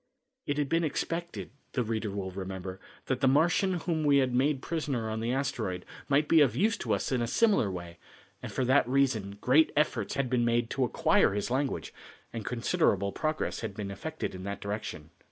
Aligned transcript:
It 0.47 0.57
had 0.57 0.67
been 0.67 0.83
expected, 0.83 1.51
the 1.73 1.83
reader 1.83 2.09
will 2.09 2.31
remember, 2.31 2.79
that 3.05 3.21
the 3.21 3.27
Martian 3.27 3.73
whom 3.75 4.03
we 4.03 4.17
had 4.17 4.33
made 4.33 4.63
prisoner 4.63 5.07
on 5.11 5.19
the 5.19 5.31
asteroid, 5.31 5.85
might 6.09 6.27
be 6.27 6.41
of 6.41 6.55
use 6.55 6.75
to 6.77 6.95
us 6.95 7.11
in 7.11 7.21
a 7.21 7.27
similar 7.27 7.69
way, 7.69 7.99
and 8.41 8.51
for 8.51 8.65
that 8.65 8.89
reason 8.89 9.37
great 9.41 9.71
efforts 9.77 10.15
had 10.15 10.27
been 10.27 10.43
made 10.43 10.71
to 10.71 10.83
acquire 10.83 11.35
his 11.35 11.51
language, 11.51 11.93
and 12.33 12.43
considerable 12.47 13.11
progress 13.11 13.59
had 13.59 13.75
been 13.75 13.91
effected 13.91 14.33
in 14.33 14.41
that 14.43 14.59
direction. 14.59 15.11